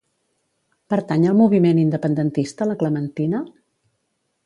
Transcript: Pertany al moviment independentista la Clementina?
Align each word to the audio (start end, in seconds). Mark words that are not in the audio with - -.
Pertany 0.93 1.27
al 1.33 1.37
moviment 1.43 1.83
independentista 1.83 2.71
la 2.73 2.81
Clementina? 2.83 3.47